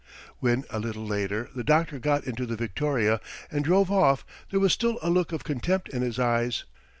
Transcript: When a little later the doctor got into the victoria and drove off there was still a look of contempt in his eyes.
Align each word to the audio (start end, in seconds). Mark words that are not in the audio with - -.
When 0.39 0.65
a 0.71 0.79
little 0.79 1.05
later 1.05 1.51
the 1.55 1.63
doctor 1.63 1.99
got 1.99 2.23
into 2.23 2.47
the 2.47 2.55
victoria 2.55 3.21
and 3.51 3.63
drove 3.63 3.91
off 3.91 4.25
there 4.49 4.59
was 4.59 4.73
still 4.73 4.97
a 5.03 5.11
look 5.11 5.31
of 5.31 5.43
contempt 5.43 5.89
in 5.89 6.01
his 6.01 6.17
eyes. 6.17 6.63